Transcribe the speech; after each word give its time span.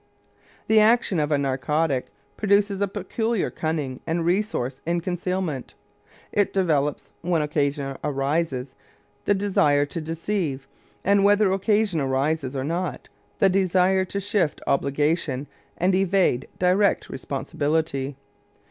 The 0.65 0.79
action 0.79 1.19
of 1.19 1.31
a 1.31 1.37
narcotic 1.37 2.07
produces 2.35 2.81
a 2.81 2.87
peculiar 2.87 3.51
cunning 3.51 3.99
and 4.07 4.25
resource 4.25 4.81
in 4.83 4.99
concealment; 4.99 5.75
it 6.31 6.51
develops, 6.51 7.11
when 7.21 7.43
occasion 7.43 7.95
arises, 8.03 8.73
the 9.25 9.35
desire 9.35 9.85
to 9.85 10.01
deceive 10.01 10.67
and, 11.05 11.23
whether 11.23 11.51
occasion 11.51 12.01
arises 12.01 12.55
or 12.55 12.63
not, 12.63 13.09
the 13.37 13.47
desire 13.47 14.03
to 14.05 14.19
shift 14.19 14.59
obligation 14.65 15.45
and 15.77 15.93
evade 15.93 16.47
direct 16.57 17.07
responsibility. 17.07 18.15